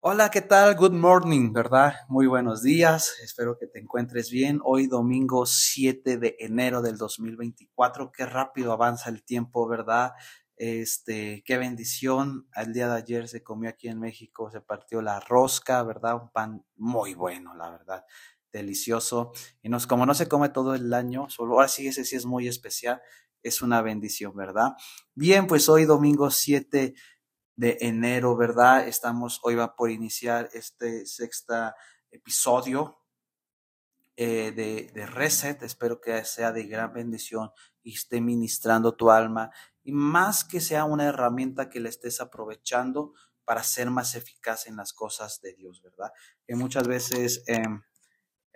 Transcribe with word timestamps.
Hola, 0.00 0.30
¿qué 0.30 0.42
tal? 0.42 0.76
Good 0.76 0.92
morning, 0.92 1.52
¿verdad? 1.52 1.92
Muy 2.08 2.28
buenos 2.28 2.62
días. 2.62 3.16
Espero 3.20 3.58
que 3.58 3.66
te 3.66 3.80
encuentres 3.80 4.30
bien. 4.30 4.60
Hoy 4.62 4.86
domingo 4.86 5.44
7 5.44 6.18
de 6.18 6.36
enero 6.38 6.82
del 6.82 6.96
2024. 6.96 8.12
Qué 8.12 8.24
rápido 8.24 8.72
avanza 8.72 9.10
el 9.10 9.24
tiempo, 9.24 9.66
¿verdad? 9.66 10.12
Este, 10.54 11.42
qué 11.44 11.58
bendición. 11.58 12.46
El 12.54 12.72
día 12.72 12.88
de 12.88 12.96
ayer 12.96 13.26
se 13.26 13.42
comió 13.42 13.70
aquí 13.70 13.88
en 13.88 13.98
México, 13.98 14.52
se 14.52 14.60
partió 14.60 15.02
la 15.02 15.18
rosca, 15.18 15.82
¿verdad? 15.82 16.14
Un 16.14 16.30
pan 16.30 16.64
muy 16.76 17.14
bueno, 17.14 17.56
la 17.56 17.68
verdad. 17.68 18.04
Delicioso. 18.52 19.32
Y 19.62 19.68
nos, 19.68 19.88
como 19.88 20.06
no 20.06 20.14
se 20.14 20.28
come 20.28 20.48
todo 20.48 20.76
el 20.76 20.94
año, 20.94 21.28
solo 21.28 21.54
ahora 21.54 21.66
sí 21.66 21.88
ese 21.88 22.04
sí 22.04 22.14
es 22.14 22.24
muy 22.24 22.46
especial. 22.46 23.02
Es 23.42 23.62
una 23.62 23.82
bendición, 23.82 24.36
¿verdad? 24.36 24.74
Bien, 25.16 25.48
pues 25.48 25.68
hoy 25.68 25.86
domingo 25.86 26.30
7 26.30 26.94
de 27.58 27.76
enero, 27.80 28.36
¿verdad? 28.36 28.86
Estamos, 28.86 29.40
hoy 29.42 29.56
va 29.56 29.74
por 29.74 29.90
iniciar 29.90 30.48
este 30.52 31.04
sexta 31.06 31.74
episodio 32.12 33.00
eh, 34.16 34.52
de, 34.52 34.92
de 34.94 35.06
Reset. 35.06 35.60
Espero 35.64 36.00
que 36.00 36.24
sea 36.24 36.52
de 36.52 36.68
gran 36.68 36.92
bendición 36.92 37.50
y 37.82 37.94
esté 37.94 38.20
ministrando 38.20 38.94
tu 38.94 39.10
alma. 39.10 39.50
Y 39.82 39.90
más 39.90 40.44
que 40.44 40.60
sea 40.60 40.84
una 40.84 41.06
herramienta 41.06 41.68
que 41.68 41.80
le 41.80 41.88
estés 41.88 42.20
aprovechando 42.20 43.12
para 43.44 43.64
ser 43.64 43.90
más 43.90 44.14
eficaz 44.14 44.68
en 44.68 44.76
las 44.76 44.92
cosas 44.92 45.40
de 45.40 45.54
Dios, 45.54 45.82
¿verdad? 45.82 46.12
Que 46.46 46.54
muchas 46.54 46.86
veces 46.86 47.42
eh, 47.48 47.60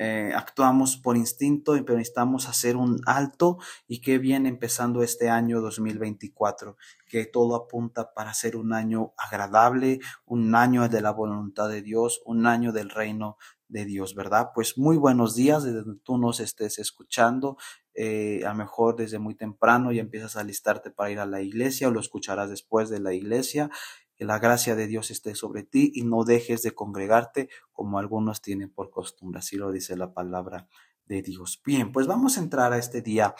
eh, 0.05 0.33
actuamos 0.35 0.97
por 0.97 1.17
instinto, 1.17 1.75
pero 1.87 1.97
necesitamos 1.97 2.49
hacer 2.49 2.77
un 2.77 3.01
alto 3.07 3.59
y 3.87 4.01
qué 4.01 4.19
bien 4.19 4.47
empezando 4.47 5.05
este 5.05 5.31
año 5.31 5.61
2024, 5.61 6.77
que 7.09 7.25
todo 7.25 7.55
apunta 7.55 8.13
para 8.13 8.35
ser 8.35 8.57
un 8.57 8.73
año 8.73 9.13
agradable, 9.17 10.01
un 10.27 10.57
año 10.57 10.89
de 10.89 11.03
la 11.03 11.13
voluntad 11.13 11.69
de 11.69 11.83
Dios, 11.83 12.21
un 12.25 12.49
año 12.49 12.73
del 12.73 12.91
reino 12.91 13.37
de 13.69 13.85
Dios, 13.85 14.17
¿verdad? 14.17 14.51
Pues 14.53 14.77
muy 14.77 14.97
buenos 14.97 15.37
días 15.37 15.63
desde 15.63 15.83
donde 15.83 16.01
tú 16.03 16.19
nos 16.19 16.41
estés 16.41 16.81
escuchando, 16.81 17.57
eh, 17.95 18.43
a 18.45 18.49
lo 18.49 18.57
mejor 18.57 18.97
desde 18.97 19.21
muy 19.21 19.37
temprano 19.37 19.93
y 19.93 20.01
empiezas 20.01 20.35
a 20.35 20.43
listarte 20.43 20.91
para 20.91 21.13
ir 21.13 21.21
a 21.21 21.27
la 21.27 21.43
iglesia 21.43 21.87
o 21.87 21.91
lo 21.93 22.01
escucharás 22.01 22.51
después 22.51 22.91
de 22.91 22.99
la 22.99 23.13
iglesia 23.13 23.71
que 24.17 24.25
la 24.25 24.39
gracia 24.39 24.75
de 24.75 24.87
Dios 24.87 25.11
esté 25.11 25.35
sobre 25.35 25.63
ti 25.63 25.93
y 25.95 26.03
no 26.03 26.25
dejes 26.25 26.63
de 26.63 26.73
congregarte 26.73 27.49
como 27.73 27.99
algunos 27.99 28.43
tienen 28.43 28.71
por 28.71 28.91
costumbre. 28.91 29.39
Así 29.39 29.57
lo 29.57 29.71
dice 29.73 29.97
la 29.97 30.13
palabra 30.13 30.69
de 31.07 31.23
Dios. 31.23 31.61
Bien, 31.65 31.93
pues 31.93 32.07
vamos 32.07 32.37
a 32.37 32.41
entrar 32.41 32.73
a 32.73 32.79
este 32.79 33.03
día 33.03 33.35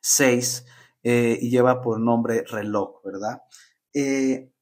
6 0.00 0.66
eh, 1.02 1.38
y 1.40 1.50
lleva 1.50 1.80
por 1.80 2.00
nombre 2.00 2.44
reloj, 2.48 3.02
¿verdad? 3.04 3.42
Eh, 3.94 4.52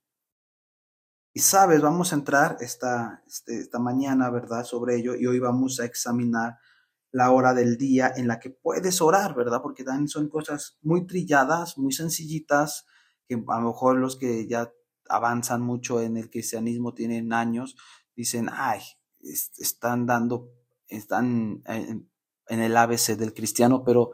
y 1.32 1.40
sabes, 1.40 1.82
vamos 1.82 2.12
a 2.12 2.16
entrar 2.16 2.56
esta, 2.60 3.22
este, 3.26 3.60
esta 3.60 3.78
mañana, 3.78 4.30
¿verdad? 4.30 4.64
Sobre 4.64 4.96
ello 4.96 5.14
y 5.14 5.26
hoy 5.26 5.38
vamos 5.38 5.80
a 5.80 5.84
examinar 5.84 6.56
la 7.12 7.30
hora 7.30 7.54
del 7.54 7.76
día 7.76 8.12
en 8.16 8.28
la 8.28 8.38
que 8.40 8.50
puedes 8.50 9.00
orar, 9.00 9.34
¿verdad? 9.34 9.60
Porque 9.62 9.84
también 9.84 10.08
son 10.08 10.28
cosas 10.28 10.78
muy 10.82 11.06
trilladas, 11.06 11.78
muy 11.78 11.92
sencillitas, 11.92 12.86
que 13.26 13.34
a 13.34 13.60
lo 13.60 13.68
mejor 13.68 13.98
los 13.98 14.16
que 14.18 14.46
ya 14.46 14.72
avanzan 15.08 15.62
mucho 15.62 16.00
en 16.00 16.16
el 16.16 16.30
cristianismo, 16.30 16.94
tienen 16.94 17.32
años, 17.32 17.76
dicen, 18.14 18.48
ay, 18.52 18.80
están 19.20 20.06
dando, 20.06 20.50
están 20.88 21.62
en, 21.66 22.08
el 22.48 22.76
ABC 22.76 23.16
del 23.16 23.34
cristiano, 23.34 23.84
pero 23.84 24.12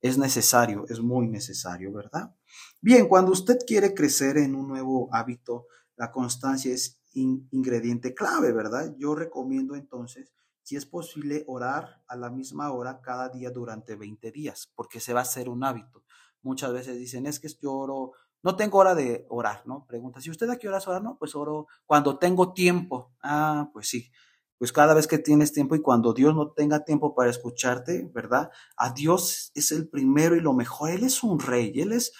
es 0.00 0.18
necesario, 0.18 0.84
es 0.88 1.00
muy 1.00 1.28
necesario, 1.28 1.92
¿verdad? 1.92 2.34
Bien, 2.80 3.08
cuando 3.08 3.32
usted 3.32 3.58
quiere 3.66 3.94
crecer 3.94 4.38
en 4.38 4.54
un 4.54 4.68
nuevo 4.68 5.08
hábito, 5.12 5.66
la 5.96 6.10
constancia 6.10 6.72
es 6.72 7.02
ingrediente 7.14 8.14
clave, 8.14 8.52
¿verdad? 8.52 8.94
Yo 8.98 9.14
recomiendo 9.14 9.74
entonces, 9.74 10.32
si 10.62 10.76
es 10.76 10.84
posible, 10.84 11.44
orar 11.46 12.02
a 12.08 12.16
la 12.16 12.28
misma 12.28 12.72
hora 12.72 13.00
cada 13.00 13.28
día 13.28 13.50
durante 13.50 13.96
20 13.96 14.32
días, 14.32 14.72
porque 14.74 15.00
se 15.00 15.12
va 15.12 15.20
a 15.20 15.22
hacer 15.22 15.48
un 15.48 15.64
hábito. 15.64 16.04
Muchas 16.42 16.72
veces 16.72 16.98
dicen, 16.98 17.26
es 17.26 17.40
que 17.40 17.48
yo 17.60 17.72
oro 17.72 18.12
no 18.46 18.54
tengo 18.54 18.78
hora 18.78 18.94
de 18.94 19.26
orar, 19.28 19.62
¿no? 19.66 19.84
Pregunta, 19.88 20.20
¿si 20.20 20.30
usted 20.30 20.48
a 20.48 20.56
qué 20.56 20.68
horas 20.68 20.86
ora? 20.86 21.00
No, 21.00 21.18
pues 21.18 21.34
oro 21.34 21.66
cuando 21.84 22.16
tengo 22.16 22.52
tiempo. 22.52 23.12
Ah, 23.20 23.70
pues 23.72 23.88
sí. 23.88 24.12
Pues 24.56 24.70
cada 24.70 24.94
vez 24.94 25.08
que 25.08 25.18
tienes 25.18 25.52
tiempo 25.52 25.74
y 25.74 25.82
cuando 25.82 26.12
Dios 26.12 26.32
no 26.32 26.52
tenga 26.52 26.84
tiempo 26.84 27.12
para 27.16 27.28
escucharte, 27.28 28.08
¿verdad? 28.14 28.50
A 28.76 28.92
Dios 28.92 29.50
es 29.56 29.72
el 29.72 29.88
primero 29.88 30.36
y 30.36 30.40
lo 30.40 30.52
mejor. 30.52 30.90
Él 30.90 31.02
es 31.02 31.24
un 31.24 31.40
rey, 31.40 31.72
Él 31.80 31.90
es 31.90 32.12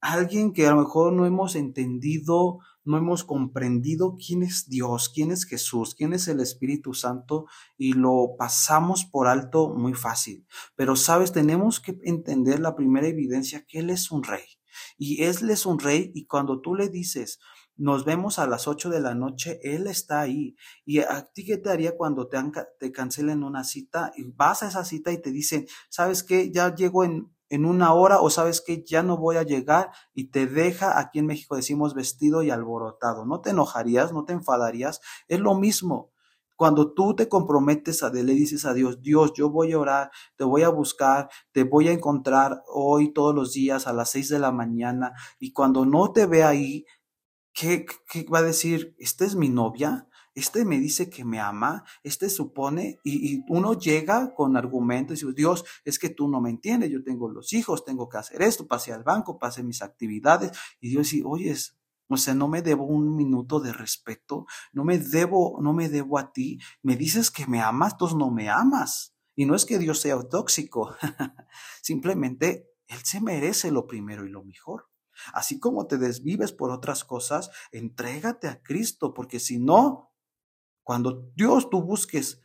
alguien 0.00 0.52
que 0.52 0.68
a 0.68 0.70
lo 0.70 0.82
mejor 0.82 1.12
no 1.14 1.26
hemos 1.26 1.56
entendido, 1.56 2.60
no 2.84 2.96
hemos 2.96 3.24
comprendido 3.24 4.16
quién 4.24 4.44
es 4.44 4.68
Dios, 4.68 5.08
quién 5.08 5.32
es 5.32 5.46
Jesús, 5.46 5.96
quién 5.96 6.12
es 6.12 6.28
el 6.28 6.38
Espíritu 6.38 6.94
Santo 6.94 7.46
y 7.76 7.94
lo 7.94 8.36
pasamos 8.38 9.04
por 9.04 9.26
alto 9.26 9.70
muy 9.70 9.94
fácil. 9.94 10.46
Pero 10.76 10.94
sabes, 10.94 11.32
tenemos 11.32 11.80
que 11.80 11.98
entender 12.04 12.60
la 12.60 12.76
primera 12.76 13.08
evidencia 13.08 13.64
que 13.66 13.80
Él 13.80 13.90
es 13.90 14.12
un 14.12 14.22
rey. 14.22 14.44
Y 14.98 15.24
él 15.24 15.50
es 15.50 15.66
un 15.66 15.78
rey 15.78 16.12
y 16.14 16.26
cuando 16.26 16.60
tú 16.60 16.74
le 16.74 16.88
dices, 16.88 17.38
nos 17.76 18.04
vemos 18.04 18.38
a 18.38 18.46
las 18.46 18.68
8 18.68 18.90
de 18.90 19.00
la 19.00 19.14
noche, 19.14 19.58
él 19.62 19.86
está 19.86 20.20
ahí. 20.20 20.56
Y 20.84 21.00
a 21.00 21.30
ti 21.32 21.44
qué 21.44 21.56
te 21.56 21.70
haría 21.70 21.96
cuando 21.96 22.28
te, 22.28 22.38
te 22.78 22.92
cancelen 22.92 23.42
una 23.42 23.64
cita 23.64 24.12
y 24.16 24.24
vas 24.24 24.62
a 24.62 24.68
esa 24.68 24.84
cita 24.84 25.10
y 25.12 25.20
te 25.20 25.30
dicen, 25.30 25.66
¿sabes 25.88 26.22
qué? 26.22 26.50
Ya 26.52 26.74
llego 26.74 27.04
en, 27.04 27.32
en 27.48 27.64
una 27.64 27.92
hora 27.92 28.20
o 28.20 28.30
sabes 28.30 28.60
que 28.60 28.84
ya 28.84 29.02
no 29.02 29.16
voy 29.16 29.36
a 29.36 29.42
llegar 29.42 29.90
y 30.14 30.30
te 30.30 30.46
deja, 30.46 30.98
aquí 30.98 31.18
en 31.18 31.26
México 31.26 31.56
decimos 31.56 31.94
vestido 31.94 32.42
y 32.42 32.50
alborotado. 32.50 33.26
¿No 33.26 33.40
te 33.40 33.50
enojarías? 33.50 34.12
¿No 34.12 34.24
te 34.24 34.32
enfadarías? 34.32 35.00
Es 35.28 35.40
lo 35.40 35.54
mismo. 35.54 36.11
Cuando 36.56 36.92
tú 36.92 37.14
te 37.14 37.28
comprometes 37.28 38.02
a 38.02 38.10
le 38.10 38.34
dices 38.34 38.64
a 38.64 38.74
Dios, 38.74 39.02
Dios, 39.02 39.32
yo 39.34 39.50
voy 39.50 39.72
a 39.72 39.78
orar, 39.78 40.10
te 40.36 40.44
voy 40.44 40.62
a 40.62 40.68
buscar, 40.68 41.28
te 41.52 41.64
voy 41.64 41.88
a 41.88 41.92
encontrar 41.92 42.62
hoy 42.66 43.12
todos 43.12 43.34
los 43.34 43.52
días 43.52 43.86
a 43.86 43.92
las 43.92 44.10
seis 44.10 44.28
de 44.28 44.38
la 44.38 44.52
mañana 44.52 45.12
y 45.38 45.52
cuando 45.52 45.84
no 45.86 46.12
te 46.12 46.26
ve 46.26 46.44
ahí, 46.44 46.84
¿qué, 47.52 47.86
qué 48.08 48.24
va 48.32 48.38
a 48.38 48.42
decir? 48.42 48.94
¿Esta 48.98 49.24
es 49.24 49.34
mi 49.34 49.48
novia? 49.48 50.06
Este 50.34 50.64
me 50.64 50.78
dice 50.78 51.10
que 51.10 51.24
me 51.24 51.40
ama, 51.40 51.84
este 52.02 52.30
supone, 52.30 52.98
y, 53.04 53.34
y, 53.34 53.44
uno 53.48 53.74
llega 53.78 54.34
con 54.34 54.56
argumentos 54.56 55.22
y 55.22 55.26
dice, 55.26 55.36
Dios, 55.36 55.64
es 55.84 55.98
que 55.98 56.08
tú 56.08 56.26
no 56.26 56.40
me 56.40 56.48
entiendes, 56.48 56.90
yo 56.90 57.04
tengo 57.04 57.28
los 57.28 57.52
hijos, 57.52 57.84
tengo 57.84 58.08
que 58.08 58.16
hacer 58.16 58.40
esto, 58.40 58.66
pase 58.66 58.94
al 58.94 59.02
banco, 59.02 59.38
pase 59.38 59.62
mis 59.62 59.82
actividades, 59.82 60.52
y 60.80 60.88
Dios 60.88 61.10
dice, 61.10 61.22
oye, 61.26 61.54
o 62.12 62.16
sea, 62.16 62.34
no 62.34 62.48
me 62.48 62.62
debo 62.62 62.84
un 62.84 63.16
minuto 63.16 63.60
de 63.60 63.72
respeto, 63.72 64.46
no 64.72 64.84
me 64.84 64.98
debo, 64.98 65.58
no 65.60 65.72
me 65.72 65.88
debo 65.88 66.18
a 66.18 66.32
ti. 66.32 66.58
Me 66.82 66.96
dices 66.96 67.30
que 67.30 67.46
me 67.46 67.60
amas, 67.60 67.96
tú 67.96 68.16
no 68.16 68.30
me 68.30 68.48
amas. 68.48 69.14
Y 69.34 69.46
no 69.46 69.54
es 69.54 69.64
que 69.64 69.78
Dios 69.78 70.00
sea 70.00 70.20
tóxico, 70.28 70.94
simplemente 71.82 72.68
Él 72.86 72.98
se 73.02 73.20
merece 73.20 73.70
lo 73.70 73.86
primero 73.86 74.26
y 74.26 74.30
lo 74.30 74.44
mejor. 74.44 74.88
Así 75.32 75.58
como 75.58 75.86
te 75.86 75.98
desvives 75.98 76.52
por 76.52 76.70
otras 76.70 77.04
cosas, 77.04 77.50
entrégate 77.70 78.48
a 78.48 78.62
Cristo, 78.62 79.14
porque 79.14 79.40
si 79.40 79.58
no, 79.58 80.12
cuando 80.82 81.30
Dios 81.34 81.70
tú 81.70 81.82
busques 81.82 82.40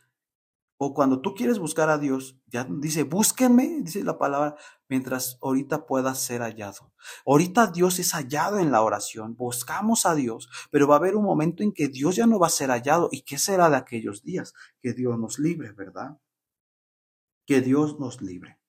o 0.80 0.94
cuando 0.94 1.20
tú 1.20 1.34
quieres 1.34 1.58
buscar 1.58 1.90
a 1.90 1.98
Dios, 1.98 2.40
ya 2.46 2.64
dice, 2.70 3.02
búsquenme, 3.02 3.80
dice 3.82 4.04
la 4.04 4.16
palabra, 4.16 4.54
mientras 4.88 5.36
ahorita 5.42 5.86
pueda 5.86 6.14
ser 6.14 6.40
hallado. 6.40 6.92
Ahorita 7.26 7.66
Dios 7.66 7.98
es 7.98 8.12
hallado 8.12 8.60
en 8.60 8.70
la 8.70 8.82
oración, 8.82 9.34
buscamos 9.34 10.06
a 10.06 10.14
Dios, 10.14 10.48
pero 10.70 10.86
va 10.86 10.94
a 10.94 10.98
haber 10.98 11.16
un 11.16 11.24
momento 11.24 11.64
en 11.64 11.72
que 11.72 11.88
Dios 11.88 12.14
ya 12.14 12.26
no 12.28 12.38
va 12.38 12.46
a 12.46 12.50
ser 12.50 12.70
hallado. 12.70 13.08
¿Y 13.10 13.22
qué 13.22 13.38
será 13.38 13.68
de 13.70 13.76
aquellos 13.76 14.22
días? 14.22 14.54
Que 14.80 14.94
Dios 14.94 15.18
nos 15.18 15.40
libre, 15.40 15.72
¿verdad? 15.72 16.16
Que 17.44 17.60
Dios 17.60 17.98
nos 17.98 18.22
libre. 18.22 18.60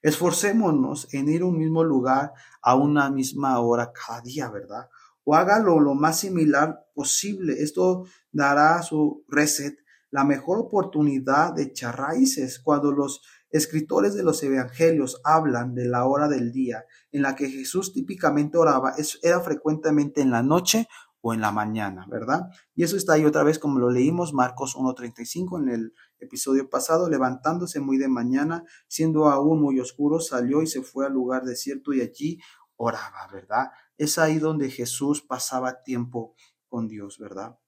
Esforcémonos 0.00 1.12
en 1.12 1.28
ir 1.28 1.42
a 1.42 1.46
un 1.46 1.58
mismo 1.58 1.84
lugar 1.84 2.32
a 2.62 2.76
una 2.76 3.10
misma 3.10 3.60
hora 3.60 3.92
cada 3.92 4.22
día, 4.22 4.48
¿verdad? 4.48 4.88
O 5.24 5.34
hágalo 5.34 5.80
lo 5.80 5.94
más 5.94 6.20
similar 6.20 6.86
posible. 6.94 7.62
Esto 7.62 8.06
dará 8.32 8.82
su 8.82 9.26
reset 9.28 9.76
la 10.10 10.24
mejor 10.24 10.58
oportunidad 10.58 11.54
de 11.54 11.64
echar 11.64 11.98
raíces 11.98 12.60
cuando 12.60 12.92
los 12.92 13.22
escritores 13.50 14.14
de 14.14 14.22
los 14.22 14.42
evangelios 14.42 15.20
hablan 15.24 15.74
de 15.74 15.86
la 15.86 16.04
hora 16.06 16.28
del 16.28 16.52
día 16.52 16.84
en 17.12 17.22
la 17.22 17.34
que 17.34 17.50
Jesús 17.50 17.92
típicamente 17.92 18.58
oraba, 18.58 18.94
era 19.22 19.40
frecuentemente 19.40 20.20
en 20.20 20.30
la 20.30 20.42
noche 20.42 20.88
o 21.20 21.34
en 21.34 21.40
la 21.40 21.50
mañana, 21.50 22.06
¿verdad? 22.08 22.48
Y 22.74 22.84
eso 22.84 22.96
está 22.96 23.14
ahí 23.14 23.24
otra 23.24 23.42
vez 23.42 23.58
como 23.58 23.78
lo 23.78 23.90
leímos, 23.90 24.32
Marcos 24.32 24.76
1.35 24.76 25.60
en 25.62 25.68
el 25.68 25.94
episodio 26.20 26.68
pasado, 26.70 27.08
levantándose 27.08 27.80
muy 27.80 27.98
de 27.98 28.08
mañana, 28.08 28.64
siendo 28.86 29.26
aún 29.28 29.60
muy 29.60 29.80
oscuro, 29.80 30.20
salió 30.20 30.62
y 30.62 30.66
se 30.66 30.82
fue 30.82 31.06
al 31.06 31.12
lugar 31.12 31.44
desierto 31.44 31.92
y 31.92 32.02
allí 32.02 32.38
oraba, 32.76 33.28
¿verdad? 33.32 33.70
Es 33.96 34.18
ahí 34.18 34.38
donde 34.38 34.70
Jesús 34.70 35.22
pasaba 35.22 35.82
tiempo 35.82 36.34
con 36.68 36.86
Dios, 36.86 37.18
¿verdad? 37.18 37.58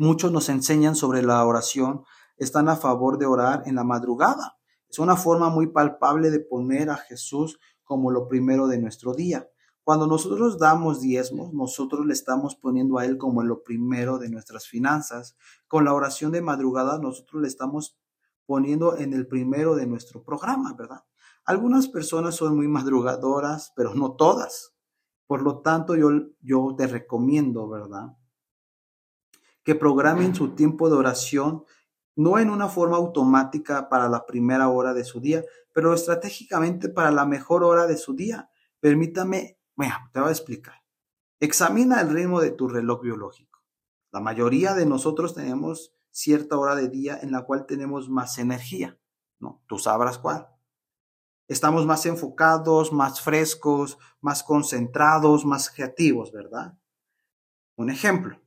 Muchos 0.00 0.30
nos 0.30 0.48
enseñan 0.48 0.94
sobre 0.94 1.24
la 1.24 1.44
oración, 1.44 2.04
están 2.36 2.68
a 2.68 2.76
favor 2.76 3.18
de 3.18 3.26
orar 3.26 3.64
en 3.66 3.74
la 3.74 3.82
madrugada. 3.82 4.56
Es 4.88 5.00
una 5.00 5.16
forma 5.16 5.50
muy 5.50 5.66
palpable 5.66 6.30
de 6.30 6.38
poner 6.38 6.88
a 6.88 6.96
Jesús 6.96 7.58
como 7.82 8.12
lo 8.12 8.28
primero 8.28 8.68
de 8.68 8.78
nuestro 8.78 9.12
día. 9.12 9.48
Cuando 9.82 10.06
nosotros 10.06 10.56
damos 10.56 11.00
diezmos, 11.00 11.52
nosotros 11.52 12.06
le 12.06 12.12
estamos 12.12 12.54
poniendo 12.54 12.98
a 12.98 13.06
Él 13.06 13.18
como 13.18 13.42
lo 13.42 13.64
primero 13.64 14.18
de 14.18 14.28
nuestras 14.28 14.68
finanzas. 14.68 15.36
Con 15.66 15.84
la 15.84 15.92
oración 15.92 16.30
de 16.30 16.42
madrugada, 16.42 17.00
nosotros 17.00 17.42
le 17.42 17.48
estamos 17.48 17.98
poniendo 18.46 18.96
en 18.98 19.14
el 19.14 19.26
primero 19.26 19.74
de 19.74 19.88
nuestro 19.88 20.22
programa, 20.22 20.74
¿verdad? 20.74 21.00
Algunas 21.44 21.88
personas 21.88 22.36
son 22.36 22.54
muy 22.54 22.68
madrugadoras, 22.68 23.72
pero 23.74 23.96
no 23.96 24.12
todas. 24.12 24.76
Por 25.26 25.42
lo 25.42 25.58
tanto, 25.58 25.96
yo, 25.96 26.10
yo 26.40 26.72
te 26.76 26.86
recomiendo, 26.86 27.68
¿verdad? 27.68 28.16
Que 29.68 29.74
programen 29.74 30.34
su 30.34 30.54
tiempo 30.54 30.88
de 30.88 30.96
oración 30.96 31.66
no 32.16 32.38
en 32.38 32.48
una 32.48 32.68
forma 32.68 32.96
automática 32.96 33.90
para 33.90 34.08
la 34.08 34.24
primera 34.24 34.70
hora 34.70 34.94
de 34.94 35.04
su 35.04 35.20
día, 35.20 35.44
pero 35.74 35.92
estratégicamente 35.92 36.88
para 36.88 37.10
la 37.10 37.26
mejor 37.26 37.64
hora 37.64 37.86
de 37.86 37.98
su 37.98 38.14
día. 38.14 38.48
Permítame, 38.80 39.58
mira, 39.76 40.08
te 40.10 40.20
voy 40.20 40.30
a 40.30 40.32
explicar. 40.32 40.82
Examina 41.38 42.00
el 42.00 42.08
ritmo 42.08 42.40
de 42.40 42.50
tu 42.50 42.66
reloj 42.66 43.02
biológico. 43.02 43.62
La 44.10 44.20
mayoría 44.20 44.72
de 44.72 44.86
nosotros 44.86 45.34
tenemos 45.34 45.92
cierta 46.10 46.56
hora 46.56 46.74
de 46.74 46.88
día 46.88 47.18
en 47.20 47.30
la 47.30 47.42
cual 47.42 47.66
tenemos 47.66 48.08
más 48.08 48.38
energía, 48.38 48.98
¿no? 49.38 49.62
Tú 49.68 49.78
sabrás 49.78 50.16
cuál. 50.16 50.48
Estamos 51.46 51.84
más 51.84 52.06
enfocados, 52.06 52.90
más 52.90 53.20
frescos, 53.20 53.98
más 54.22 54.42
concentrados, 54.42 55.44
más 55.44 55.68
creativos, 55.68 56.32
¿verdad? 56.32 56.78
Un 57.76 57.90
ejemplo. 57.90 58.40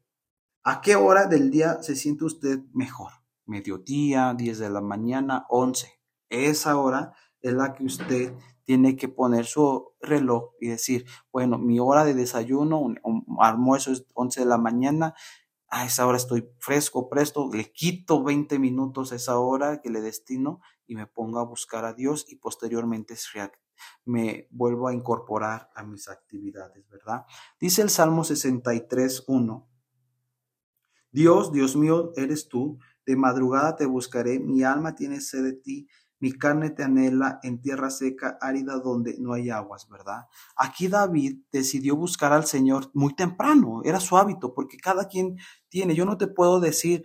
¿A 0.64 0.82
qué 0.82 0.96
hora 0.96 1.26
del 1.26 1.50
día 1.50 1.82
se 1.82 1.96
siente 1.96 2.24
usted 2.24 2.60
mejor? 2.72 3.12
Mediodía, 3.48 4.36
10 4.38 4.60
de 4.60 4.70
la 4.70 4.82
mañana, 4.82 5.48
11. 5.50 5.88
Esa 6.30 6.78
hora 6.78 7.16
es 7.42 7.54
la 7.54 7.74
que 7.74 7.84
usted 7.84 8.36
tiene 8.64 8.96
que 8.96 9.10
poner 9.10 9.48
su 9.48 9.96
reloj 10.02 10.52
y 10.60 10.68
decir, 10.68 11.08
bueno, 11.32 11.58
mi 11.58 11.80
hora 11.80 12.06
de 12.06 12.14
desayuno, 12.14 12.80
un, 12.80 13.26
almuerzo 13.40 13.92
es 13.92 14.06
11 14.14 14.42
de 14.42 14.46
la 14.46 14.60
mañana, 14.60 15.16
a 15.68 15.86
esa 15.86 16.06
hora 16.06 16.18
estoy 16.18 16.48
fresco, 16.60 17.10
presto, 17.10 17.50
le 17.52 17.72
quito 17.72 18.24
20 18.24 18.60
minutos 18.60 19.12
a 19.12 19.16
esa 19.16 19.40
hora 19.40 19.82
que 19.82 19.90
le 19.90 20.02
destino 20.02 20.62
y 20.86 20.94
me 20.94 21.08
pongo 21.08 21.40
a 21.40 21.46
buscar 21.46 21.86
a 21.86 21.94
Dios 21.94 22.28
y 22.30 22.36
posteriormente 22.36 23.16
me 24.06 24.48
vuelvo 24.52 24.90
a 24.90 24.94
incorporar 24.94 25.72
a 25.74 25.82
mis 25.84 26.08
actividades, 26.08 26.88
¿verdad? 26.88 27.26
Dice 27.60 27.82
el 27.82 27.90
Salmo 27.90 28.24
63, 28.24 29.24
1. 29.26 29.71
Dios, 31.12 31.52
Dios 31.52 31.76
mío, 31.76 32.12
eres 32.16 32.48
tú, 32.48 32.80
de 33.06 33.16
madrugada 33.16 33.76
te 33.76 33.86
buscaré, 33.86 34.40
mi 34.40 34.64
alma 34.64 34.96
tiene 34.96 35.20
sed 35.22 35.44
de 35.44 35.54
ti, 35.54 35.88
mi 36.22 36.32
carne 36.34 36.70
te 36.70 36.84
anhela 36.84 37.40
en 37.42 37.60
tierra 37.60 37.90
seca, 37.90 38.38
árida 38.40 38.78
donde 38.78 39.18
no 39.20 39.34
hay 39.34 39.50
aguas, 39.50 39.90
¿verdad? 39.90 40.28
Aquí 40.56 40.88
David 40.88 41.40
decidió 41.52 41.96
buscar 41.96 42.32
al 42.32 42.46
Señor 42.46 42.92
muy 42.94 43.16
temprano, 43.16 43.82
era 43.84 44.00
su 44.00 44.16
hábito, 44.18 44.54
porque 44.54 44.78
cada 44.78 45.08
quien 45.08 45.38
tiene, 45.68 45.96
yo 45.96 46.06
no 46.06 46.18
te 46.18 46.28
puedo 46.28 46.60
decir, 46.60 47.04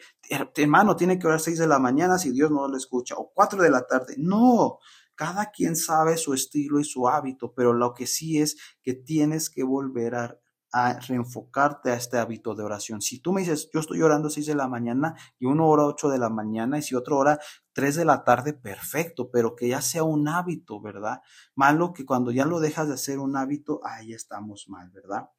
hermano, 0.55 0.97
tiene 0.97 1.19
que 1.19 1.27
orar 1.27 1.41
seis 1.41 1.59
de 1.59 1.67
la 1.67 1.79
mañana 1.79 2.19
si 2.19 2.31
Dios 2.31 2.51
no 2.51 2.69
lo 2.69 2.77
escucha, 2.77 3.15
o 3.17 3.33
cuatro 3.35 3.63
de 3.63 3.71
la 3.71 3.87
tarde, 3.87 4.15
no, 4.19 4.79
cada 5.15 5.51
quien 5.51 5.77
sabe 5.77 6.19
su 6.19 6.35
estilo 6.35 6.79
y 6.79 6.85
su 6.85 7.09
hábito, 7.09 7.55
pero 7.57 7.73
lo 7.73 7.95
que 7.95 8.07
sí 8.07 8.39
es 8.39 8.57
que 8.83 8.93
tienes 8.93 9.49
que 9.49 9.65
volver 9.65 10.15
a 10.15 10.39
a 10.79 11.01
reenfocarte 11.01 11.91
a 11.91 11.95
este 11.95 12.19
hábito 12.19 12.55
de 12.55 12.63
oración. 12.63 13.01
Si 13.01 13.19
tú 13.19 13.33
me 13.33 13.41
dices, 13.41 13.71
yo 13.73 13.81
estoy 13.81 14.03
orando 14.03 14.29
6 14.29 14.45
de 14.45 14.55
la 14.55 14.69
mañana 14.69 15.15
y 15.39 15.47
uno 15.47 15.67
hora 15.69 15.87
8 15.87 16.11
de 16.11 16.19
la 16.19 16.29
mañana 16.29 16.79
y 16.79 16.83
si 16.83 16.95
otro 16.95 17.17
hora 17.17 17.41
3 17.73 17.97
de 17.97 18.05
la 18.05 18.25
tarde, 18.25 18.53
perfecto, 18.53 19.31
pero 19.31 19.57
que 19.57 19.69
ya 19.69 19.81
sea 19.81 20.05
un 20.05 20.29
hábito, 20.29 20.79
¿verdad? 20.83 21.23
Malo 21.55 21.95
que 21.95 22.05
cuando 22.05 22.31
ya 22.31 22.45
lo 22.45 22.61
dejas 22.61 22.89
de 22.89 22.95
hacer 22.95 23.21
un 23.21 23.39
hábito, 23.39 23.81
ahí 23.85 24.13
estamos 24.13 24.69
mal, 24.69 24.91
¿verdad? 24.91 25.31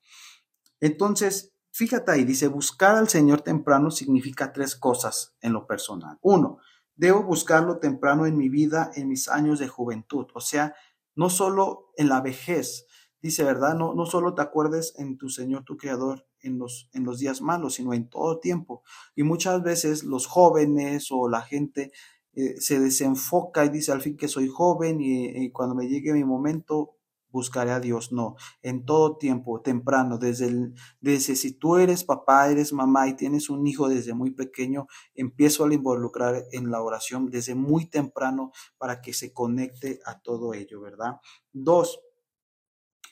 Entonces, 0.79 1.53
fíjate 1.71 2.13
ahí, 2.13 2.23
dice, 2.23 2.47
buscar 2.47 2.95
al 2.95 3.07
Señor 3.07 3.41
temprano 3.41 3.91
significa 3.91 4.51
tres 4.51 4.75
cosas 4.75 5.35
en 5.41 5.53
lo 5.53 5.67
personal. 5.67 6.17
Uno, 6.21 6.57
debo 6.95 7.21
buscarlo 7.21 7.77
temprano 7.77 8.25
en 8.25 8.37
mi 8.37 8.49
vida, 8.49 8.89
en 8.95 9.07
mis 9.07 9.29
años 9.29 9.59
de 9.59 9.67
juventud, 9.67 10.25
o 10.33 10.41
sea, 10.41 10.73
no 11.13 11.29
solo 11.29 11.91
en 11.95 12.09
la 12.09 12.21
vejez, 12.21 12.86
dice, 13.27 13.43
¿verdad? 13.43 13.75
No, 13.75 13.93
no 13.93 14.05
solo 14.05 14.33
te 14.33 14.41
acuerdes 14.41 14.93
en 14.97 15.17
tu 15.17 15.29
Señor, 15.29 15.63
tu 15.63 15.77
Creador, 15.77 16.25
en 16.41 16.57
los, 16.57 16.89
en 16.93 17.03
los 17.03 17.19
días 17.19 17.41
malos, 17.41 17.75
sino 17.75 17.93
en 17.93 18.09
todo 18.09 18.39
tiempo. 18.39 18.83
Y 19.15 19.23
muchas 19.23 19.63
veces 19.63 20.03
los 20.03 20.25
jóvenes 20.27 21.07
o 21.11 21.29
la 21.29 21.41
gente 21.41 21.91
eh, 22.33 22.59
se 22.59 22.79
desenfoca 22.79 23.65
y 23.65 23.69
dice 23.69 23.91
al 23.91 24.01
fin 24.01 24.15
que 24.15 24.27
soy 24.27 24.47
joven 24.47 24.99
y, 25.01 25.51
cuando 25.51 25.73
me 25.73 25.87
llegue 25.87 26.13
mi 26.13 26.23
momento 26.23 26.93
buscaré 27.29 27.71
a 27.71 27.79
Dios. 27.79 28.11
No, 28.11 28.35
en 28.61 28.85
todo 28.85 29.17
tiempo, 29.17 29.61
temprano, 29.61 30.17
desde, 30.17 30.71
desde 31.01 31.35
si 31.35 31.53
tú 31.53 31.77
eres 31.77 32.03
papá, 32.03 32.49
eres 32.49 32.73
mamá 32.73 33.07
y 33.07 33.15
tienes 33.15 33.49
un 33.49 33.65
hijo 33.67 33.89
desde 33.89 34.13
muy 34.13 34.31
pequeño, 34.31 34.87
empiezo 35.13 35.65
a 35.65 35.73
involucrar 35.73 36.43
en 36.51 36.71
la 36.71 36.81
oración 36.81 37.29
desde 37.29 37.55
muy 37.55 37.89
temprano 37.89 38.51
para 38.77 39.01
que 39.01 39.13
se 39.13 39.33
conecte 39.33 39.99
a 40.05 40.19
todo 40.19 40.53
ello, 40.53 40.81
¿verdad? 40.81 41.17
Dos, 41.51 41.99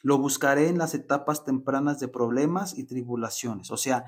lo 0.05 0.19
buscaré 0.19 0.69
en 0.69 0.77
las 0.77 0.93
etapas 0.93 1.45
tempranas 1.45 1.99
de 1.99 2.07
problemas 2.07 2.77
y 2.77 2.83
tribulaciones, 2.83 3.71
o 3.71 3.77
sea, 3.77 4.05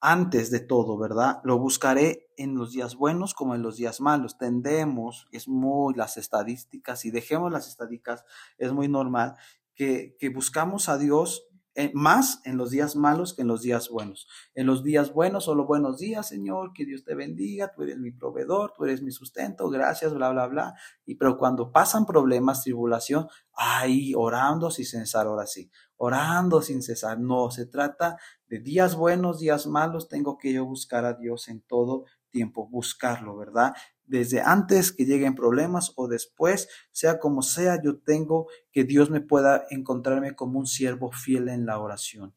antes 0.00 0.50
de 0.50 0.60
todo, 0.60 0.96
¿verdad? 0.96 1.42
Lo 1.44 1.58
buscaré 1.58 2.30
en 2.38 2.54
los 2.54 2.72
días 2.72 2.96
buenos 2.96 3.34
como 3.34 3.54
en 3.54 3.60
los 3.60 3.76
días 3.76 4.00
malos. 4.00 4.38
Tendemos, 4.38 5.26
es 5.30 5.46
muy 5.46 5.92
las 5.94 6.16
estadísticas, 6.16 7.04
y 7.04 7.10
dejemos 7.10 7.52
las 7.52 7.68
estadísticas, 7.68 8.24
es 8.56 8.72
muy 8.72 8.88
normal 8.88 9.34
que, 9.74 10.16
que 10.18 10.30
buscamos 10.30 10.88
a 10.88 10.96
Dios 10.96 11.46
más 11.94 12.40
en 12.44 12.56
los 12.56 12.70
días 12.70 12.96
malos 12.96 13.34
que 13.34 13.42
en 13.42 13.48
los 13.48 13.62
días 13.62 13.88
buenos. 13.88 14.26
En 14.54 14.66
los 14.66 14.82
días 14.82 15.12
buenos, 15.12 15.44
solo 15.44 15.64
buenos 15.64 15.98
días, 15.98 16.28
Señor, 16.28 16.72
que 16.74 16.84
Dios 16.84 17.04
te 17.04 17.14
bendiga, 17.14 17.72
tú 17.72 17.82
eres 17.82 17.98
mi 17.98 18.10
proveedor, 18.10 18.72
tú 18.76 18.84
eres 18.84 19.02
mi 19.02 19.12
sustento, 19.12 19.68
gracias, 19.68 20.12
bla, 20.12 20.30
bla, 20.30 20.46
bla. 20.48 20.74
Y 21.04 21.14
pero 21.14 21.38
cuando 21.38 21.70
pasan 21.70 22.04
problemas, 22.04 22.64
tribulación, 22.64 23.28
ay, 23.52 24.12
orando 24.16 24.70
sin 24.70 24.86
cesar, 24.86 25.26
ahora 25.26 25.46
sí, 25.46 25.70
orando 25.96 26.62
sin 26.62 26.82
cesar. 26.82 27.20
No, 27.20 27.50
se 27.50 27.66
trata 27.66 28.18
de 28.48 28.58
días 28.58 28.96
buenos, 28.96 29.38
días 29.38 29.66
malos, 29.66 30.08
tengo 30.08 30.38
que 30.38 30.52
yo 30.52 30.64
buscar 30.64 31.04
a 31.04 31.14
Dios 31.14 31.48
en 31.48 31.60
todo 31.62 32.04
tiempo, 32.30 32.68
buscarlo, 32.68 33.36
¿verdad? 33.36 33.74
Desde 34.08 34.40
antes 34.40 34.92
que 34.92 35.04
lleguen 35.04 35.34
problemas 35.34 35.92
o 35.96 36.08
después, 36.08 36.68
sea 36.90 37.18
como 37.18 37.42
sea, 37.42 37.80
yo 37.82 37.98
tengo 37.98 38.48
que 38.72 38.84
Dios 38.84 39.10
me 39.10 39.20
pueda 39.20 39.66
encontrarme 39.70 40.34
como 40.34 40.58
un 40.58 40.66
siervo 40.66 41.12
fiel 41.12 41.48
en 41.48 41.66
la 41.66 41.78
oración. 41.78 42.34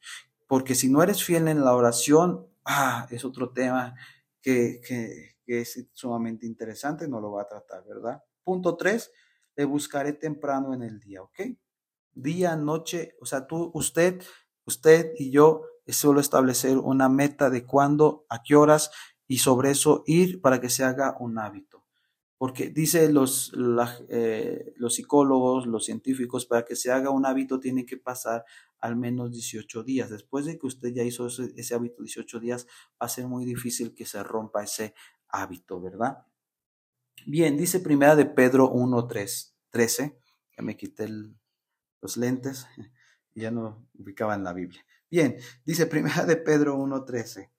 Porque 0.48 0.76
si 0.76 0.90
no 0.90 1.02
eres 1.02 1.24
fiel 1.24 1.48
en 1.48 1.64
la 1.64 1.74
oración, 1.74 2.46
ah, 2.66 3.08
es 3.10 3.24
otro 3.24 3.52
tema 3.52 3.96
que, 4.42 4.82
que, 4.86 5.32
es 5.48 5.86
sumamente 5.94 6.46
interesante, 6.46 7.10
no 7.10 7.20
lo 7.20 7.34
va 7.34 7.42
a 7.42 7.48
tratar, 7.48 7.84
¿verdad? 7.86 8.24
Punto 8.42 8.78
tres, 8.78 9.12
le 9.58 9.66
buscaré 9.66 10.14
temprano 10.14 10.74
en 10.74 10.82
el 10.82 11.00
día, 11.00 11.22
¿ok? 11.22 11.42
Día, 12.14 12.56
noche, 12.56 13.16
o 13.20 13.26
sea, 13.26 13.48
tú, 13.48 13.70
usted, 13.74 14.24
usted 14.66 15.12
y 15.18 15.30
yo 15.30 15.64
es 15.86 15.98
solo 15.98 16.22
establecer 16.22 16.78
una 16.78 17.10
meta 17.10 17.50
de 17.50 17.66
cuándo, 17.66 18.26
a 18.30 18.44
qué 18.44 18.56
horas 18.56 18.92
y 19.32 19.38
sobre 19.38 19.72
eso 19.72 20.04
ir 20.08 20.42
para 20.42 20.60
que 20.60 20.68
se 20.68 20.84
haga 20.84 21.16
un 21.22 21.40
hábito. 21.40 21.86
Porque 22.38 22.70
dice 22.70 23.10
los, 23.10 23.54
eh, 24.10 24.74
los 24.76 24.96
psicólogos, 24.96 25.68
los 25.68 25.86
científicos, 25.86 26.46
para 26.46 26.66
que 26.66 26.76
se 26.76 26.92
haga 26.92 27.12
un 27.12 27.26
hábito 27.26 27.58
tiene 27.58 27.86
que 27.86 27.96
pasar 27.96 28.44
al 28.82 28.98
menos 28.98 29.32
18 29.32 29.84
días. 29.84 30.10
Después 30.10 30.46
de 30.46 30.60
que 30.60 30.68
usted 30.68 30.90
ya 30.90 31.04
hizo 31.04 31.28
ese, 31.28 31.74
hábito 31.74 32.04
18 32.04 32.42
días, 32.42 32.68
va 33.02 33.06
a 33.06 33.08
ser 33.08 33.26
muy 33.26 33.46
difícil 33.46 33.96
que 33.96 34.06
se 34.06 34.22
rompa 34.22 34.64
ese 34.64 34.94
hábito, 35.30 35.80
¿verdad? 35.80 36.26
Bien, 37.26 37.56
dice 37.56 37.80
primera 37.80 38.18
de 38.18 38.26
Pedro 38.26 38.70
1, 38.70 39.08
3, 39.08 39.56
13, 39.70 40.20
ya 40.58 40.62
me 40.62 40.76
quité 40.76 41.08
los 42.02 42.18
lentes 42.18 42.68
ya 43.34 43.50
no 43.50 43.88
ubicaba 43.98 44.36
en 44.36 44.44
la 44.44 44.52
Biblia. 44.52 44.86
Bien, 45.10 45.38
dice 45.64 45.86
primera 45.86 46.26
de 46.26 46.36
Pedro 46.36 46.76
1, 46.76 47.06
13. 47.06 47.50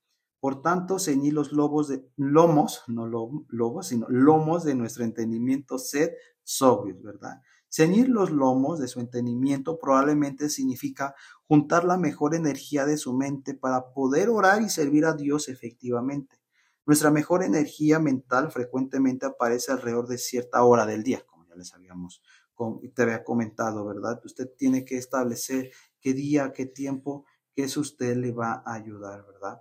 Por 0.42 0.60
tanto, 0.60 0.98
ceñí 0.98 1.30
los 1.30 1.52
lobos 1.52 1.86
de, 1.86 2.04
lomos, 2.16 2.82
no 2.88 3.06
lobos, 3.06 3.86
sino 3.86 4.08
lomos 4.08 4.64
de 4.64 4.74
nuestro 4.74 5.04
entendimiento, 5.04 5.78
sed 5.78 6.10
sobrios, 6.42 7.00
¿verdad? 7.00 7.40
Ceñir 7.68 8.08
los 8.08 8.32
lomos 8.32 8.80
de 8.80 8.88
su 8.88 8.98
entendimiento 8.98 9.78
probablemente 9.78 10.48
significa 10.48 11.14
juntar 11.46 11.84
la 11.84 11.96
mejor 11.96 12.34
energía 12.34 12.86
de 12.86 12.96
su 12.96 13.14
mente 13.14 13.54
para 13.54 13.92
poder 13.92 14.30
orar 14.30 14.62
y 14.62 14.68
servir 14.68 15.04
a 15.04 15.12
Dios 15.14 15.48
efectivamente. 15.48 16.40
Nuestra 16.86 17.12
mejor 17.12 17.44
energía 17.44 18.00
mental 18.00 18.50
frecuentemente 18.50 19.26
aparece 19.26 19.70
alrededor 19.70 20.08
de 20.08 20.18
cierta 20.18 20.64
hora 20.64 20.86
del 20.86 21.04
día, 21.04 21.22
como 21.24 21.46
ya 21.46 21.54
les 21.54 21.72
habíamos 21.72 22.20
te 22.94 23.02
había 23.02 23.24
comentado, 23.24 23.84
¿verdad? 23.84 24.20
Usted 24.24 24.48
tiene 24.56 24.84
que 24.84 24.96
establecer 24.96 25.70
qué 26.00 26.14
día, 26.14 26.52
qué 26.52 26.66
tiempo, 26.66 27.26
que 27.54 27.64
eso 27.64 27.80
usted 27.80 28.16
le 28.16 28.32
va 28.32 28.62
a 28.64 28.74
ayudar, 28.74 29.24
¿verdad? 29.26 29.60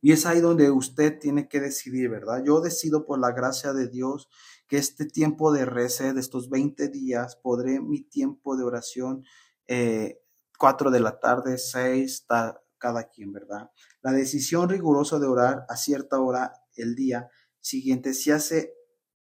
Y 0.00 0.12
es 0.12 0.26
ahí 0.26 0.40
donde 0.40 0.70
usted 0.70 1.18
tiene 1.18 1.48
que 1.48 1.60
decidir, 1.60 2.08
¿verdad? 2.08 2.42
Yo 2.44 2.60
decido 2.60 3.04
por 3.04 3.18
la 3.18 3.32
gracia 3.32 3.72
de 3.72 3.88
Dios 3.88 4.28
que 4.66 4.78
este 4.78 5.04
tiempo 5.04 5.52
de 5.52 5.66
de 5.66 6.20
estos 6.20 6.48
20 6.48 6.88
días, 6.88 7.36
podré 7.36 7.80
mi 7.80 8.02
tiempo 8.02 8.56
de 8.56 8.64
oración 8.64 9.24
eh, 9.66 10.20
4 10.58 10.90
de 10.90 11.00
la 11.00 11.18
tarde, 11.18 11.58
6, 11.58 12.12
está 12.12 12.62
cada 12.78 13.08
quien, 13.08 13.32
¿verdad? 13.32 13.70
La 14.00 14.12
decisión 14.12 14.68
rigurosa 14.68 15.18
de 15.18 15.26
orar 15.26 15.66
a 15.68 15.76
cierta 15.76 16.18
hora 16.20 16.52
el 16.76 16.94
día 16.94 17.28
siguiente 17.60 18.14
se 18.14 18.32
hace 18.32 18.74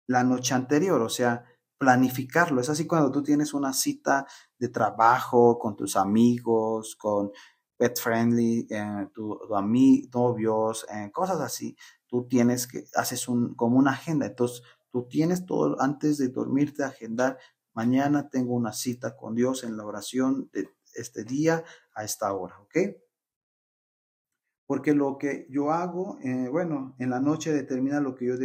la 0.08 0.24
noche 0.24 0.54
anterior, 0.54 1.02
o 1.02 1.10
sea, 1.10 1.46
planificarlo. 1.78 2.62
Es 2.62 2.70
así 2.70 2.86
cuando 2.86 3.12
tú 3.12 3.24
tienes 3.24 3.54
una 3.54 3.74
cita 3.74 4.26
de 4.58 4.70
trabajo 4.70 5.58
con 5.58 5.76
tus 5.76 5.96
amigos, 5.96 6.96
con 6.96 7.32
pet 7.78 8.00
friendly, 8.00 8.68
eh, 8.70 9.08
tu, 9.14 9.40
novios, 10.14 10.86
eh, 10.94 11.12
cosas 11.12 11.40
así. 11.42 11.76
Tú 12.08 12.28
tienes 12.28 12.68
que, 12.68 12.86
haces 12.96 13.28
un, 13.28 13.56
como 13.56 13.78
una 13.78 13.92
agenda. 13.92 14.26
Entonces, 14.26 14.62
tú 14.92 15.08
tienes 15.08 15.46
todo 15.46 15.82
antes 15.82 16.18
de 16.18 16.30
dormirte, 16.30 16.84
agendar. 16.84 17.38
Mañana 17.74 18.30
tengo 18.30 18.54
una 18.54 18.72
cita 18.72 19.16
con 19.16 19.36
Dios 19.36 19.64
en 19.64 19.78
la 19.78 19.86
oración 19.86 20.50
de 20.54 20.70
este 20.94 21.24
día 21.26 21.64
a 21.94 22.04
esta 22.04 22.32
hora, 22.34 22.58
¿ok? 22.62 22.78
Porque 24.66 24.94
lo 24.94 25.18
que 25.18 25.46
yo 25.50 25.72
hago, 25.72 26.18
eh, 26.24 26.48
bueno, 26.50 26.96
en 26.98 27.10
la 27.10 27.20
noche 27.20 27.54
determina 27.54 28.00
lo 28.00 28.16
que 28.16 28.26
yo 28.26 28.36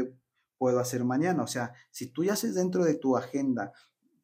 puedo 0.59 0.79
hacer 0.79 1.05
mañana. 1.05 1.43
O 1.43 1.47
sea, 1.47 1.73
si 1.91 2.13
tú 2.13 2.25
ya 2.25 2.35
haces 2.35 2.55
dentro 2.55 2.85
de 2.85 2.95
tu 2.95 3.17
agenda, 3.17 3.73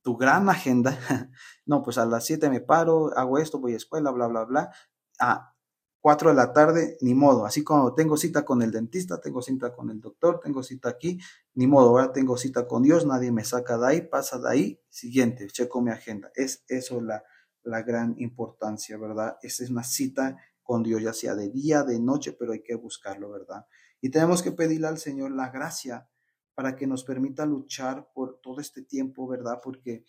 tu 0.02 0.16
gran 0.16 0.48
agenda, 0.48 0.98
no, 1.66 1.82
pues 1.82 1.96
a 1.98 2.04
las 2.04 2.26
7 2.26 2.50
me 2.50 2.60
paro, 2.60 3.16
hago 3.16 3.38
esto, 3.38 3.58
voy 3.58 3.72
a 3.72 3.76
escuela, 3.76 4.10
bla, 4.10 4.26
bla, 4.26 4.44
bla. 4.44 4.70
A 5.18 5.54
4 6.00 6.30
de 6.30 6.36
la 6.36 6.52
tarde, 6.52 6.96
ni 7.00 7.14
modo. 7.14 7.46
Así 7.46 7.64
como 7.64 7.94
tengo 7.94 8.16
cita 8.16 8.44
con 8.44 8.62
el 8.62 8.70
dentista, 8.70 9.20
tengo 9.20 9.42
cita 9.42 9.72
con 9.72 9.90
el 9.90 10.00
doctor, 10.00 10.40
tengo 10.42 10.62
cita 10.62 10.88
aquí, 10.88 11.18
ni 11.54 11.66
modo. 11.66 11.88
Ahora 11.88 12.12
tengo 12.12 12.36
cita 12.36 12.66
con 12.66 12.82
Dios, 12.82 13.06
nadie 13.06 13.32
me 13.32 13.44
saca 13.44 13.76
de 13.76 13.86
ahí, 13.86 14.00
pasa 14.02 14.38
de 14.38 14.48
ahí. 14.48 14.80
Siguiente, 14.88 15.48
checo 15.48 15.80
mi 15.80 15.90
agenda. 15.90 16.30
Es 16.34 16.64
eso 16.68 17.00
la, 17.00 17.24
la 17.64 17.82
gran 17.82 18.14
importancia, 18.18 18.96
¿verdad? 18.98 19.36
Esa 19.42 19.64
es 19.64 19.70
una 19.70 19.82
cita 19.82 20.36
con 20.62 20.82
Dios, 20.82 21.02
ya 21.02 21.12
sea 21.12 21.34
de 21.34 21.50
día, 21.50 21.82
de 21.82 21.98
noche, 21.98 22.32
pero 22.32 22.52
hay 22.52 22.62
que 22.62 22.74
buscarlo, 22.74 23.30
¿verdad? 23.30 23.66
Y 24.00 24.10
tenemos 24.10 24.42
que 24.42 24.52
pedirle 24.52 24.88
al 24.88 24.98
Señor 24.98 25.32
la 25.32 25.50
gracia 25.50 26.08
para 26.54 26.74
que 26.74 26.86
nos 26.86 27.04
permita 27.04 27.44
luchar 27.44 28.08
por 28.14 28.40
todo 28.40 28.60
este 28.60 28.82
tiempo, 28.82 29.28
¿verdad? 29.28 29.60
Porque 29.62 30.04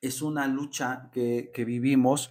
es 0.00 0.22
una 0.22 0.46
lucha 0.46 1.10
que, 1.12 1.50
vivimos, 1.66 2.30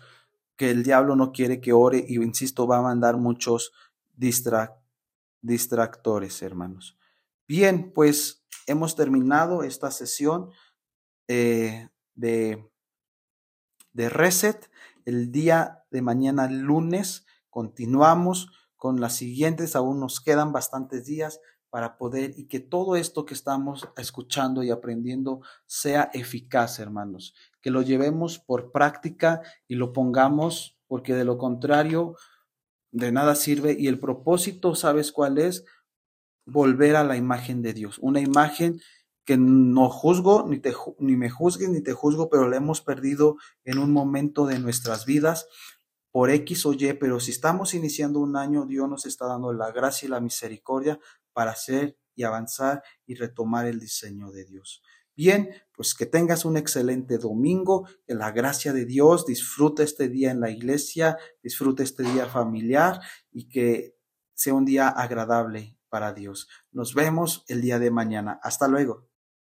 que 0.58 0.72
el 0.72 0.84
diablo 0.84 1.16
no 1.16 1.32
quiere 1.32 1.62
que 1.62 1.72
ore 1.72 2.04
y, 2.08 2.16
insisto, 2.16 2.68
va 2.68 2.80
a 2.80 2.82
mandar 2.82 3.18
muchos 3.18 3.72
distractores, 5.42 6.42
hermanos. 6.42 6.98
Bien, 7.48 7.94
pues 7.94 8.46
hemos 8.66 8.96
terminado 8.96 9.64
esta 9.64 9.92
sesión 9.92 10.50
eh, 11.28 11.90
de, 12.16 12.70
de 13.94 14.10
Reset. 14.10 14.70
El 15.06 15.32
día 15.32 15.86
de 15.92 16.02
mañana, 16.02 16.50
lunes, 16.50 17.26
continuamos 17.50 18.52
con 18.76 19.00
las 19.00 19.16
siguientes. 19.16 19.76
Aún 19.76 20.00
nos 20.00 20.20
quedan 20.20 20.52
bastantes 20.52 21.06
días 21.06 21.40
para 21.78 21.96
poder 21.96 22.34
y 22.38 22.48
que 22.48 22.60
todo 22.60 22.96
esto 22.96 23.24
que 23.24 23.36
estamos 23.36 23.88
escuchando 23.98 24.64
y 24.64 24.72
aprendiendo 24.72 25.42
sea 25.68 26.10
eficaz, 26.12 26.80
hermanos. 26.80 27.36
Que 27.62 27.70
lo 27.70 27.84
llevemos 27.84 28.40
por 28.40 28.72
práctica 28.72 29.44
y 29.68 29.76
lo 29.76 29.94
pongamos, 29.94 30.80
porque 30.88 31.14
de 31.14 31.24
lo 31.24 31.38
contrario, 31.38 32.16
de 32.90 33.12
nada 33.12 33.36
sirve. 33.36 33.76
Y 33.78 33.90
el 33.90 34.00
propósito, 34.00 34.74
¿sabes 34.74 35.12
cuál 35.12 35.38
es? 35.38 35.66
Volver 36.48 36.96
a 36.96 37.04
la 37.04 37.16
imagen 37.16 37.62
de 37.62 37.74
Dios. 37.74 38.00
Una 38.00 38.22
imagen 38.22 38.82
que 39.24 39.38
no 39.38 39.88
juzgo, 39.92 40.48
ni, 40.48 40.58
te, 40.58 40.74
ni 40.98 41.16
me 41.16 41.30
juzgues, 41.30 41.70
ni 41.70 41.82
te 41.82 41.94
juzgo, 41.94 42.28
pero 42.28 42.50
la 42.50 42.58
hemos 42.58 42.82
perdido 42.82 43.38
en 43.66 43.78
un 43.78 43.92
momento 43.92 44.48
de 44.48 44.58
nuestras 44.58 45.06
vidas 45.06 45.48
por 46.18 46.32
X 46.32 46.66
o 46.66 46.74
Y, 46.74 46.94
pero 46.94 47.20
si 47.20 47.30
estamos 47.30 47.76
iniciando 47.76 48.20
un 48.20 48.38
año, 48.38 48.66
Dios 48.66 48.90
nos 48.90 49.06
está 49.06 49.28
dando 49.28 49.54
la 49.54 49.72
gracia 49.72 50.08
y 50.08 50.10
la 50.10 50.20
misericordia 50.20 51.00
para 51.38 51.52
hacer 51.52 51.96
y 52.16 52.24
avanzar 52.24 52.82
y 53.06 53.14
retomar 53.14 53.68
el 53.68 53.80
diseño 53.80 54.32
de 54.32 54.44
Dios. 54.44 54.82
Bien, 55.16 55.52
pues 55.72 55.94
que 55.94 56.08
tengas 56.08 56.46
un 56.46 56.58
excelente 56.58 57.20
domingo, 57.20 57.88
que 58.08 58.16
la 58.16 58.32
gracia 58.32 58.74
de 58.74 58.86
Dios, 58.86 59.28
disfruta 59.28 59.84
este 59.84 60.10
día 60.10 60.32
en 60.32 60.40
la 60.40 60.50
iglesia, 60.50 61.16
disfruta 61.44 61.84
este 61.84 62.02
día 62.02 62.26
familiar 62.26 63.02
y 63.32 63.50
que 63.50 63.96
sea 64.34 64.56
un 64.56 64.66
día 64.66 64.88
agradable 64.88 65.78
para 65.90 66.12
Dios. 66.12 66.48
Nos 66.72 66.96
vemos 66.96 67.46
el 67.50 67.62
día 67.62 67.78
de 67.78 67.92
mañana. 67.92 68.40
Hasta 68.42 68.68
luego. 68.68 69.07